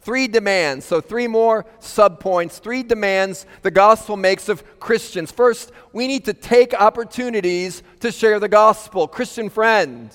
[0.07, 0.85] Three demands.
[0.85, 5.33] So, three more subpoints, three demands the gospel makes of Christians.
[5.33, 9.09] First, we need to take opportunities to share the gospel.
[9.09, 10.09] Christian friend,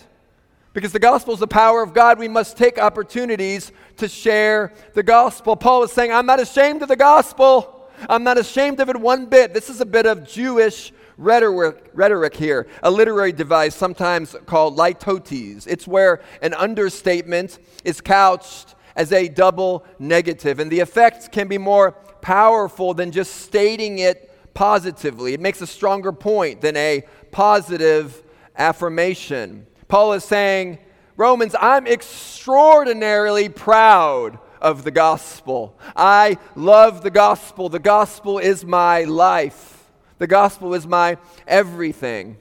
[0.72, 5.02] because the gospel is the power of God, we must take opportunities to share the
[5.02, 5.56] gospel.
[5.56, 7.90] Paul is saying, I'm not ashamed of the gospel.
[8.08, 9.52] I'm not ashamed of it one bit.
[9.52, 15.66] This is a bit of Jewish rhetoric, rhetoric here, a literary device sometimes called litotes.
[15.66, 20.58] It's where an understatement is couched as a double negative.
[20.58, 25.34] And the effects can be more powerful than just stating it positively.
[25.34, 28.22] It makes a stronger point than a positive
[28.56, 29.66] affirmation.
[29.88, 30.78] Paul is saying,
[31.16, 35.76] Romans, I'm extraordinarily proud of the gospel.
[35.96, 37.68] I love the gospel.
[37.68, 42.38] The gospel is my life, the gospel is my everything.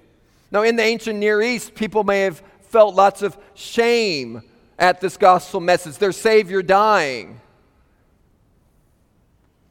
[0.51, 4.43] Now, in the ancient Near East, people may have felt lots of shame
[4.77, 7.39] at this gospel message, their Savior dying.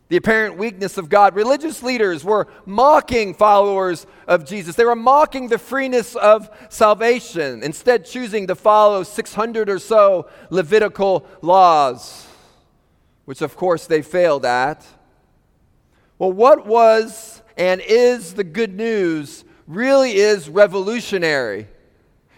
[0.09, 1.37] The apparent weakness of God.
[1.37, 4.75] Religious leaders were mocking followers of Jesus.
[4.75, 11.25] They were mocking the freeness of salvation, instead, choosing to follow 600 or so Levitical
[11.43, 12.27] laws,
[13.25, 14.85] which of course they failed at.
[16.19, 21.69] Well, what was and is the good news really is revolutionary.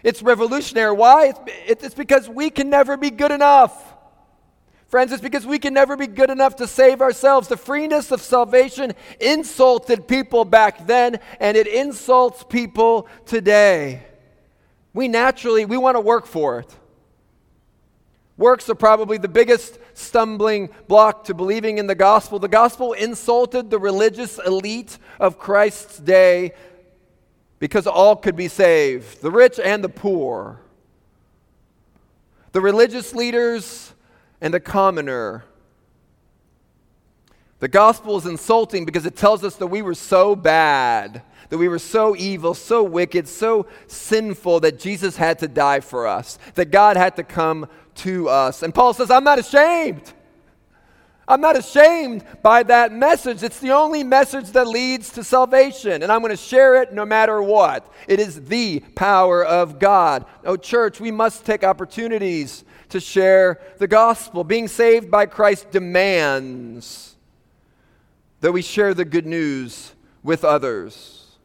[0.03, 0.93] It's revolutionary.
[0.93, 1.33] Why?
[1.67, 3.93] It's, it's because we can never be good enough.
[4.89, 7.49] Friends, it's because we can never be good enough to save ourselves.
[7.49, 14.03] The freeness of salvation insulted people back then, and it insults people today.
[14.93, 16.77] We naturally, we want to work for it.
[18.37, 22.39] Works are probably the biggest stumbling block to believing in the gospel.
[22.39, 26.53] The gospel insulted the religious elite of Christ's day
[27.63, 30.59] because all could be saved the rich and the poor,
[32.51, 33.95] the religious leaders
[34.41, 35.45] and the commoner.
[37.61, 41.69] The gospel is insulting because it tells us that we were so bad, that we
[41.69, 46.73] were so evil, so wicked, so sinful that Jesus had to die for us, that
[46.73, 48.65] God had to come to us.
[48.65, 50.13] And Paul says, I'm not ashamed.
[51.27, 53.43] I'm not ashamed by that message.
[53.43, 57.07] It's the only message that leads to salvation, and I'm going to share it no
[57.07, 57.91] matter what.
[58.09, 60.27] It is the power of God.
[60.45, 64.45] Oh, church, we must take opportunities to share the gospel.
[64.45, 67.15] Being saved by Christ demands
[68.41, 69.93] that we share the good news
[70.23, 71.37] with others.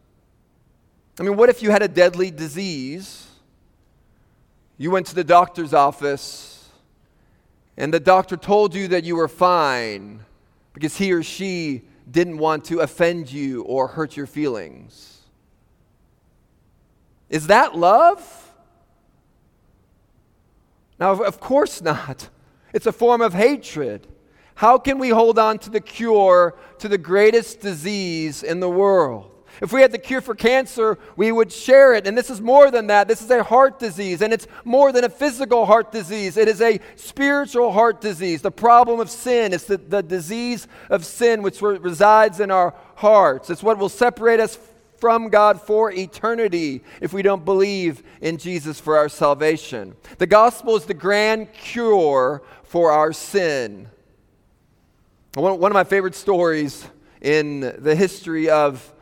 [1.19, 3.27] I mean, what if you had a deadly disease?
[4.77, 6.56] You went to the doctor's office,
[7.77, 10.25] and the doctor told you that you were fine
[10.73, 15.21] because he or she didn't want to offend you or hurt your feelings.
[17.29, 18.53] Is that love?
[20.99, 22.29] Now, of course not.
[22.73, 24.07] It's a form of hatred.
[24.55, 29.36] How can we hold on to the cure to the greatest disease in the world?
[29.61, 32.07] If we had the cure for cancer, we would share it.
[32.07, 33.07] And this is more than that.
[33.07, 36.37] This is a heart disease, and it's more than a physical heart disease.
[36.37, 38.41] It is a spiritual heart disease.
[38.41, 43.49] The problem of sin is the, the disease of sin which resides in our hearts.
[43.49, 44.57] It's what will separate us
[44.99, 49.95] from God for eternity if we don't believe in Jesus for our salvation.
[50.17, 53.89] The gospel is the grand cure for our sin.
[55.35, 56.87] One of my favorite stories
[57.21, 58.93] in the history of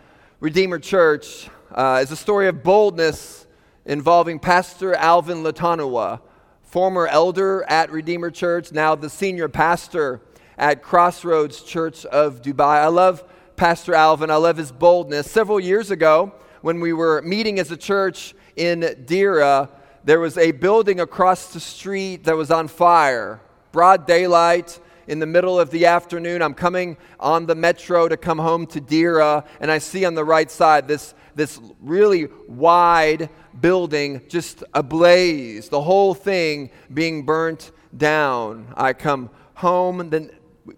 [0.45, 3.47] Redeemer Church uh, is a story of boldness
[3.83, 6.21] involving Pastor Alvin Latanoa,
[6.61, 10.21] former elder at Redeemer Church, now the senior pastor
[10.55, 12.77] at Crossroads Church of Dubai.
[12.77, 13.23] I love
[13.55, 14.29] Pastor Alvin.
[14.29, 15.31] I love his boldness.
[15.31, 16.31] Several years ago,
[16.61, 19.67] when we were meeting as a church in Deira,
[20.03, 23.41] there was a building across the street that was on fire.
[23.71, 26.41] Broad daylight in the middle of the afternoon.
[26.41, 30.25] I'm coming on the metro to come home to Deira, and I see on the
[30.25, 33.29] right side this, this really wide
[33.59, 38.73] building just ablaze, the whole thing being burnt down.
[38.75, 40.31] I come home, then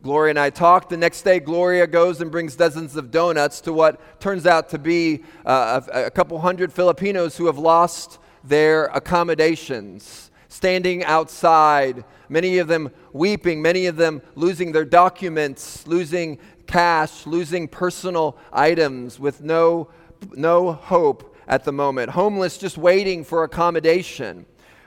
[0.03, 0.89] Gloria and I talk.
[0.89, 4.77] The next day, Gloria goes and brings dozens of donuts to what turns out to
[4.77, 12.57] be uh, a, a couple hundred Filipinos who have lost their accommodations, standing outside many
[12.57, 16.37] of them weeping, many of them losing their documents, losing
[16.67, 19.89] cash, losing personal items with no,
[20.33, 24.45] no hope at the moment, homeless, just waiting for accommodation.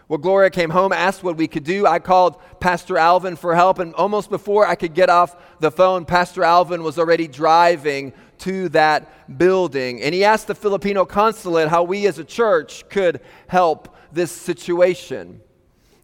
[0.09, 1.87] Well, Gloria came home, asked what we could do.
[1.87, 6.05] I called Pastor Alvin for help, and almost before I could get off the phone,
[6.05, 10.03] Pastor Alvin was already driving to that building.
[10.03, 15.41] And he asked the Filipino consulate how we as a church could help this situation.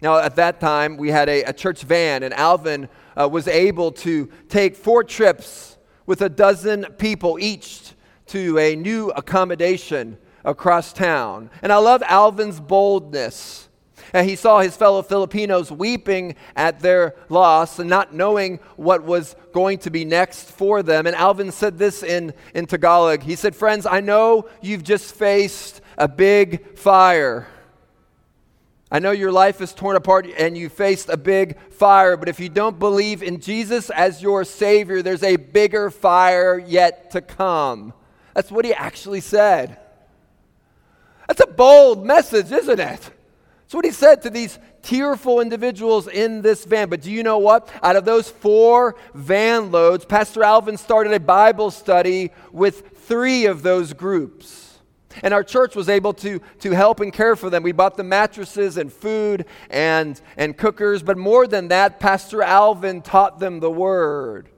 [0.03, 2.89] Now, at that time, we had a, a church van, and Alvin
[3.19, 7.93] uh, was able to take four trips with a dozen people each
[8.27, 11.51] to a new accommodation across town.
[11.63, 13.69] And I love Alvin's boldness.
[14.13, 19.35] And he saw his fellow Filipinos weeping at their loss and not knowing what was
[19.53, 21.07] going to be next for them.
[21.07, 23.23] And Alvin said this in, in Tagalog.
[23.23, 27.49] He said, Friends, I know you've just faced a big fire.
[28.91, 32.39] I know your life is torn apart and you faced a big fire, but if
[32.39, 37.93] you don't believe in Jesus as your Savior, there's a bigger fire yet to come.
[38.35, 39.79] That's what he actually said.
[41.27, 43.01] That's a bold message, isn't it?
[43.67, 46.89] That's what he said to these tearful individuals in this van.
[46.89, 47.69] But do you know what?
[47.83, 53.65] Out of those four van loads, Pastor Alvin started a Bible study with three of
[53.65, 54.66] those groups.
[55.23, 57.63] And our church was able to, to help and care for them.
[57.63, 61.03] We bought the mattresses and food and, and cookers.
[61.03, 64.49] But more than that, Pastor Alvin taught them the word.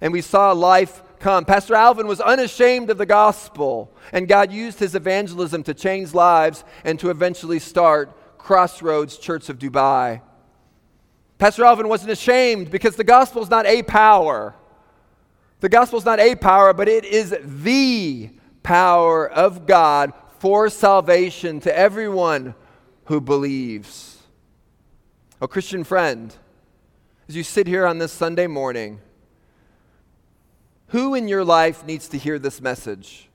[0.00, 1.44] And we saw life come.
[1.44, 3.92] Pastor Alvin was unashamed of the gospel.
[4.12, 9.58] And God used his evangelism to change lives and to eventually start Crossroads Church of
[9.58, 10.22] Dubai.
[11.38, 14.54] Pastor Alvin wasn't ashamed because the gospel is not a power.
[15.60, 18.30] The gospel is not a power, but it is the
[18.62, 22.54] power of God for salvation to everyone
[23.06, 24.22] who believes.
[25.40, 26.34] Oh, Christian friend,
[27.28, 29.00] as you sit here on this Sunday morning,
[30.88, 33.28] who in your life needs to hear this message?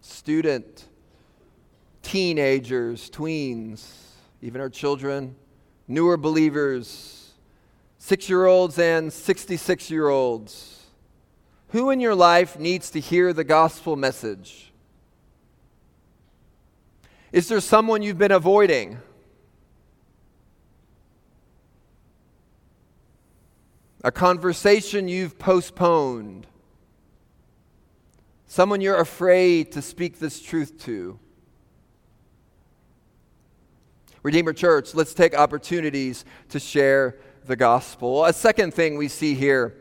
[0.00, 0.86] Student,
[2.02, 3.84] teenagers, tweens,
[4.40, 5.34] even our children,
[5.88, 7.21] newer believers,
[8.02, 10.86] six year olds and 66 year olds.
[11.68, 14.72] Who in your life needs to hear the gospel message?
[17.30, 18.98] Is there someone you've been avoiding?
[24.04, 26.44] a conversation you've postponed,
[28.48, 31.16] someone you're afraid to speak this truth to.
[34.24, 37.16] Redeemer Church, let's take opportunities to share
[37.46, 38.24] the gospel.
[38.24, 39.74] A second thing we see here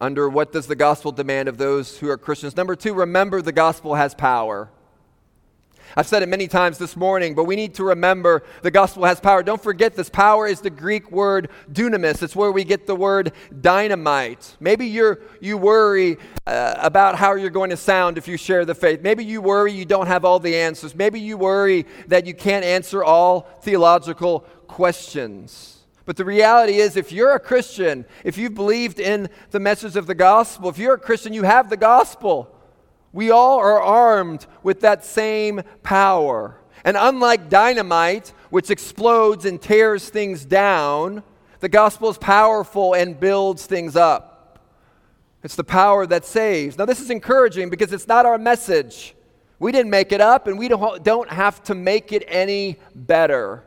[0.00, 2.56] under what does the gospel demand of those who are Christians?
[2.56, 4.68] Number two, remember the gospel has power.
[5.96, 9.20] I've said it many times this morning, but we need to remember the gospel has
[9.20, 9.42] power.
[9.42, 12.22] Don't forget this power is the Greek word dunamis.
[12.22, 14.56] It's where we get the word dynamite.
[14.58, 18.74] Maybe you're, you worry uh, about how you're going to sound if you share the
[18.74, 19.02] faith.
[19.02, 20.94] Maybe you worry you don't have all the answers.
[20.94, 25.81] Maybe you worry that you can't answer all theological questions.
[26.04, 30.06] But the reality is, if you're a Christian, if you've believed in the message of
[30.06, 32.54] the gospel, if you're a Christian, you have the gospel.
[33.12, 36.58] We all are armed with that same power.
[36.84, 41.22] And unlike dynamite, which explodes and tears things down,
[41.60, 44.58] the gospel is powerful and builds things up.
[45.44, 46.78] It's the power that saves.
[46.78, 49.14] Now, this is encouraging because it's not our message.
[49.58, 53.64] We didn't make it up, and we don't, have to make it any better.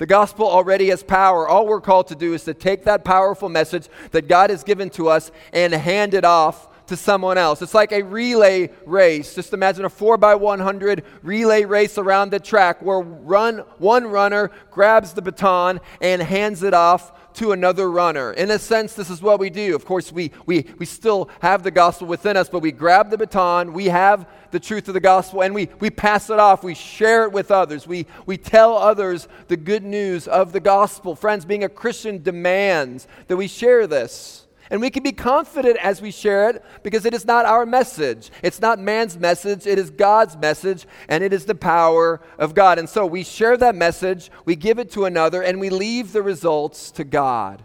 [0.00, 1.46] The gospel already has power.
[1.46, 4.88] All we're called to do is to take that powerful message that God has given
[4.90, 7.60] to us and hand it off to someone else.
[7.60, 9.34] It's like a relay race.
[9.34, 14.50] Just imagine a 4 by 100 relay race around the track where run, one runner
[14.70, 18.32] grabs the baton and hands it off to another runner.
[18.32, 19.74] In a sense, this is what we do.
[19.74, 23.18] Of course, we, we, we still have the gospel within us, but we grab the
[23.18, 26.64] baton, we have the truth of the gospel, and we, we pass it off.
[26.64, 27.86] We share it with others.
[27.86, 31.14] We, we tell others the good news of the gospel.
[31.14, 34.46] Friends, being a Christian demands that we share this.
[34.70, 38.30] And we can be confident as we share it because it is not our message.
[38.40, 42.78] It's not man's message, it is God's message, and it is the power of God.
[42.78, 46.22] And so we share that message, we give it to another, and we leave the
[46.22, 47.64] results to God.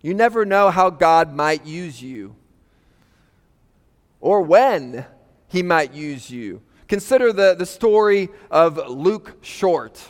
[0.00, 2.34] You never know how God might use you
[4.20, 5.04] or when
[5.48, 6.62] he might use you.
[6.88, 10.02] Consider the, the story of Luke Short.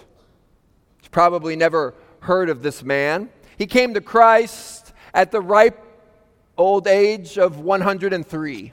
[1.03, 3.29] You've probably never heard of this man.
[3.59, 4.82] He came to Christ
[5.15, 5.79] at the ripe
[6.57, 8.73] old age of 103.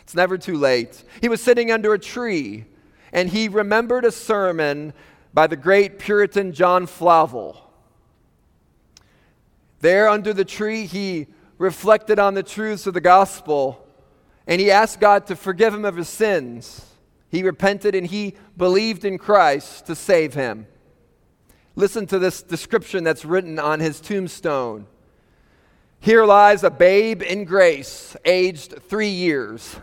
[0.00, 1.04] It's never too late.
[1.20, 2.64] He was sitting under a tree
[3.12, 4.92] and he remembered a sermon
[5.32, 7.62] by the great Puritan John Flavel.
[9.80, 11.26] There under the tree, he
[11.58, 13.84] reflected on the truths of the gospel
[14.46, 16.84] and he asked God to forgive him of his sins.
[17.30, 20.66] He repented and he believed in Christ to save him.
[21.76, 24.86] Listen to this description that's written on his tombstone.
[26.00, 29.76] Here lies a babe in grace, aged three years,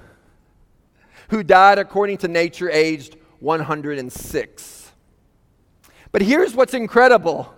[1.30, 4.92] who died according to nature, aged 106.
[6.12, 7.54] But here's what's incredible.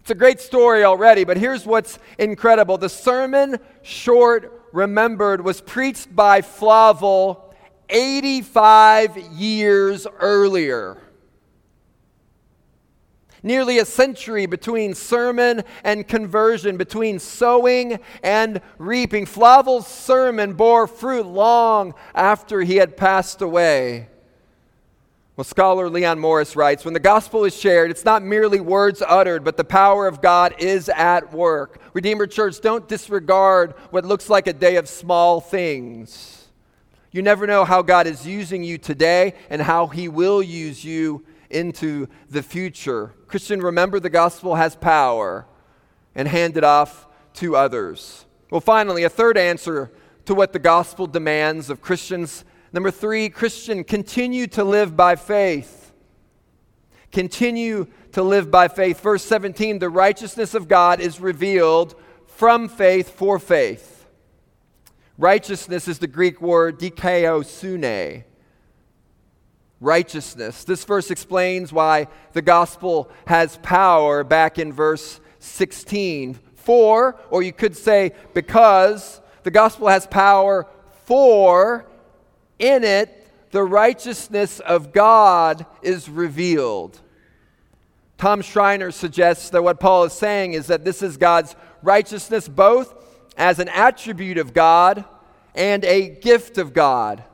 [0.00, 2.76] It's a great story already, but here's what's incredible.
[2.76, 7.54] The sermon, short remembered, was preached by Flavel
[7.88, 10.98] 85 years earlier.
[13.42, 19.26] Nearly a century between sermon and conversion, between sowing and reaping.
[19.26, 24.08] Flavel's sermon bore fruit long after he had passed away.
[25.40, 29.42] Well, scholar Leon Morris writes When the gospel is shared, it's not merely words uttered,
[29.42, 31.80] but the power of God is at work.
[31.94, 36.48] Redeemer Church, don't disregard what looks like a day of small things.
[37.10, 41.24] You never know how God is using you today and how he will use you
[41.50, 43.14] into the future.
[43.26, 45.46] Christian, remember the gospel has power
[46.14, 48.26] and hand it off to others.
[48.50, 49.92] Well, finally, a third answer
[50.26, 52.44] to what the gospel demands of Christians.
[52.72, 55.92] Number three, Christian, continue to live by faith.
[57.12, 59.00] Continue to live by faith.
[59.00, 61.94] Verse 17 the righteousness of God is revealed
[62.26, 64.06] from faith for faith.
[65.18, 68.24] Righteousness is the Greek word dikaiosune
[69.80, 70.64] righteousness.
[70.64, 76.38] This verse explains why the gospel has power back in verse 16.
[76.54, 80.66] For, or you could say because, the gospel has power
[81.04, 81.86] for
[82.58, 83.16] in it
[83.50, 87.00] the righteousness of God is revealed.
[88.16, 92.94] Tom Schreiner suggests that what Paul is saying is that this is God's righteousness both
[93.36, 95.04] as an attribute of God
[95.54, 97.24] and a gift of God.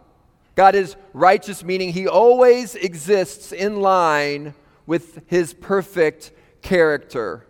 [0.57, 4.55] God is righteous, meaning he always exists in line
[4.87, 6.33] with his perfect
[6.63, 7.47] character.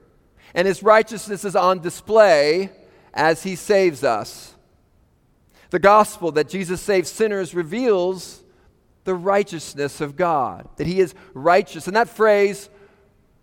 [0.55, 2.71] And his righteousness is on display
[3.15, 4.55] as he saves us.
[5.71, 8.43] The gospel that Jesus saves sinners reveals
[9.05, 11.87] the righteousness of God, that he is righteous.
[11.87, 12.69] And that phrase,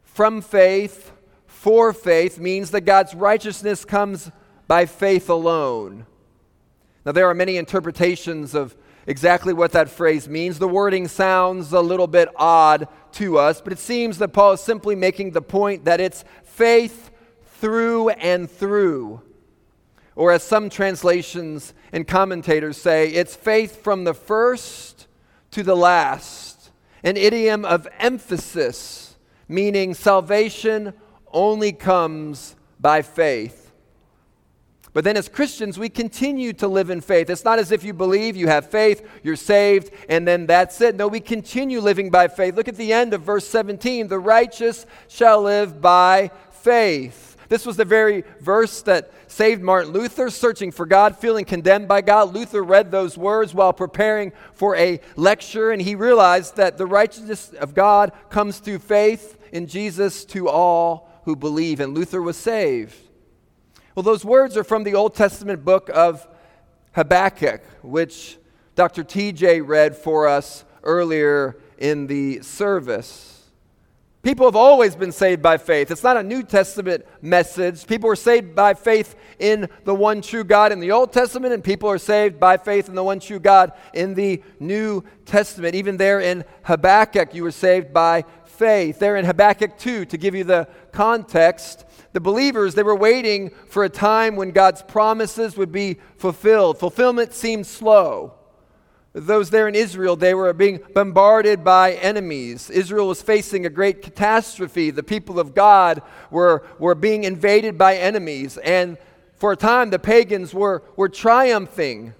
[0.03, 1.11] from faith,
[1.45, 4.29] for faith means that God's righteousness comes
[4.67, 6.05] by faith alone.
[7.05, 8.75] Now, there are many interpretations of
[9.07, 10.59] exactly what that phrase means.
[10.59, 14.61] The wording sounds a little bit odd to us, but it seems that Paul is
[14.61, 17.11] simply making the point that it's faith
[17.59, 19.21] through and through.
[20.15, 25.07] Or, as some translations and commentators say, it's faith from the first
[25.51, 26.71] to the last,
[27.03, 29.15] an idiom of emphasis,
[29.47, 30.93] meaning salvation
[31.31, 33.62] only comes by faith.
[34.93, 37.29] But then, as Christians, we continue to live in faith.
[37.29, 40.95] It's not as if you believe, you have faith, you're saved, and then that's it.
[40.95, 42.55] No, we continue living by faith.
[42.55, 47.35] Look at the end of verse 17 the righteous shall live by faith.
[47.49, 52.01] This was the very verse that saved Martin Luther, searching for God, feeling condemned by
[52.01, 52.33] God.
[52.33, 57.51] Luther read those words while preparing for a lecture, and he realized that the righteousness
[57.59, 62.95] of God comes through faith in Jesus to all who believe, and Luther was saved.
[63.95, 66.27] Well, those words are from the Old Testament book of
[66.93, 68.39] Habakkuk, which
[68.73, 69.03] Dr.
[69.03, 73.43] TJ read for us earlier in the service.
[74.23, 75.91] People have always been saved by faith.
[75.91, 77.85] It's not a New Testament message.
[77.85, 81.63] People were saved by faith in the one true God in the Old Testament, and
[81.63, 85.75] people are saved by faith in the one true God in the New Testament.
[85.75, 88.23] Even there in Habakkuk, you were saved by
[88.63, 88.97] faith.
[88.97, 91.83] There in Habakkuk 2, to give you the context,
[92.13, 96.79] the believers, they were waiting for a time when God's promises would be fulfilled.
[96.79, 98.35] Fulfillment seemed slow.
[99.11, 102.69] Those there in Israel, they were being bombarded by enemies.
[102.69, 104.91] Israel was facing a great catastrophe.
[104.91, 106.01] The people of God
[106.31, 108.57] were, were being invaded by enemies.
[108.59, 108.97] And
[109.35, 112.13] for a time, the pagans were, were triumphing.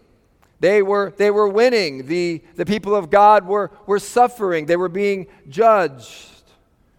[0.60, 2.08] They were, they were winning.
[2.08, 4.66] The, the people of God were, were suffering.
[4.66, 6.32] They were being judged.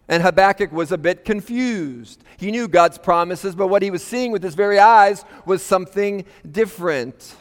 [0.09, 2.23] And Habakkuk was a bit confused.
[2.37, 6.25] He knew God's promises, but what he was seeing with his very eyes was something
[6.51, 7.37] different.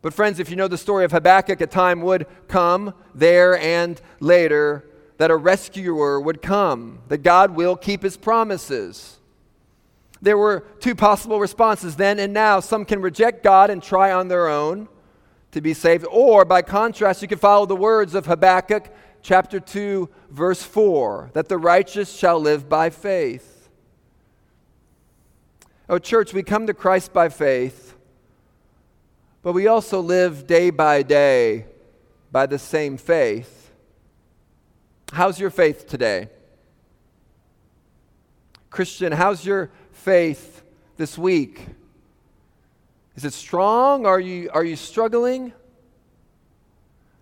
[0.00, 4.00] But, friends, if you know the story of Habakkuk, a time would come there and
[4.20, 4.84] later
[5.16, 9.18] that a rescuer would come, that God will keep his promises.
[10.20, 12.60] There were two possible responses then and now.
[12.60, 14.88] Some can reject God and try on their own
[15.52, 20.08] to be saved, or by contrast, you can follow the words of Habakkuk chapter 2,
[20.34, 23.68] verse 4 that the righteous shall live by faith.
[25.88, 27.94] Oh, church, we come to Christ by faith
[29.44, 31.66] but we also live day by day
[32.32, 33.70] by the same faith.
[35.12, 36.30] How's your faith today?
[38.70, 40.62] Christian, how's your faith
[40.96, 41.60] this week?
[43.16, 44.06] Is it strong?
[44.06, 45.52] Are you, are you struggling?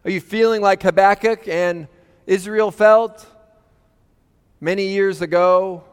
[0.05, 1.89] Are you feeling like Habakkuk and
[2.27, 3.27] Israel felt
[4.61, 5.85] many years ago?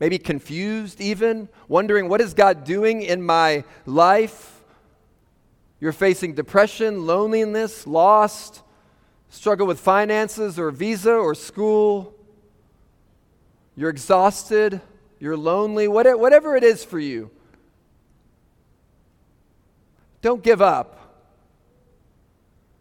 [0.00, 4.62] Maybe confused, even, wondering, what is God doing in my life?
[5.78, 8.62] You're facing depression, loneliness, lost,
[9.28, 12.14] struggle with finances or visa or school.
[13.76, 14.80] You're exhausted,
[15.18, 17.30] you're lonely, whatever it is for you.
[20.22, 20.96] Don't give up.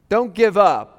[0.10, 0.99] Don't give up.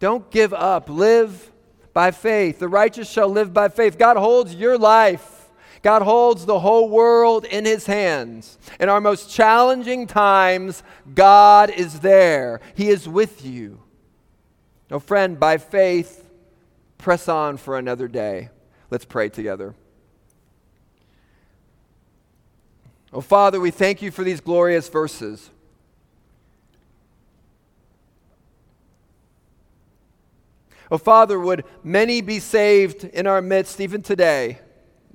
[0.00, 0.88] Don't give up.
[0.88, 1.52] Live
[1.94, 2.58] by faith.
[2.58, 3.96] The righteous shall live by faith.
[3.96, 5.40] God holds your life
[5.82, 8.58] God holds the whole world in his hands.
[8.78, 10.82] In our most challenging times,
[11.14, 12.60] God is there.
[12.74, 13.80] He is with you.
[14.90, 16.28] No, friend, by faith,
[16.98, 18.50] press on for another day.
[18.90, 19.74] Let's pray together.
[23.12, 25.50] Oh, Father, we thank you for these glorious verses.
[30.90, 34.58] Oh, Father, would many be saved in our midst even today?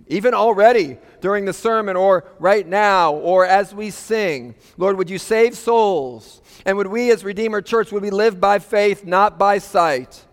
[0.08, 4.56] even already during the sermon or right now or as we sing.
[4.78, 6.42] Lord, would you save souls?
[6.66, 10.24] And would we as Redeemer Church, would we live by faith, not by sight?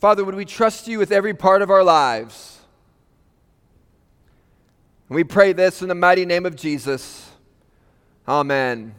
[0.00, 2.60] Father, would we trust you with every part of our lives?
[5.08, 7.30] And we pray this in the mighty name of Jesus.
[8.28, 8.94] Amen.